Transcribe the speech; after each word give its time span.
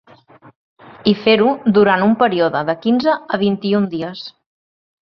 I 1.11 1.13
fer-ho 1.25 1.51
durant 1.77 2.07
un 2.07 2.17
període 2.25 2.65
de 2.71 2.77
quinze 2.87 3.17
a 3.37 3.41
vint-i-un 3.47 3.91
dies. 3.97 4.29